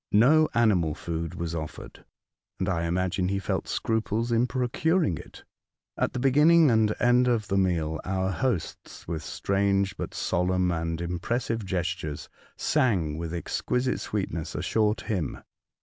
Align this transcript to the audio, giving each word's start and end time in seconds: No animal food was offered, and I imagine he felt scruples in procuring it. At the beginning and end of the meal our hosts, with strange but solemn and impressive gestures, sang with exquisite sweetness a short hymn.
No 0.13 0.49
animal 0.55 0.95
food 0.95 1.35
was 1.35 1.53
offered, 1.53 2.03
and 2.57 2.67
I 2.67 2.85
imagine 2.85 3.27
he 3.27 3.37
felt 3.37 3.67
scruples 3.67 4.31
in 4.31 4.47
procuring 4.47 5.19
it. 5.19 5.43
At 5.95 6.13
the 6.13 6.19
beginning 6.19 6.71
and 6.71 6.91
end 6.99 7.27
of 7.27 7.49
the 7.49 7.57
meal 7.59 8.01
our 8.03 8.31
hosts, 8.31 9.07
with 9.07 9.21
strange 9.21 9.95
but 9.97 10.15
solemn 10.15 10.71
and 10.71 10.99
impressive 10.99 11.63
gestures, 11.63 12.29
sang 12.57 13.19
with 13.19 13.31
exquisite 13.31 13.99
sweetness 13.99 14.55
a 14.55 14.63
short 14.63 15.01
hymn. 15.01 15.37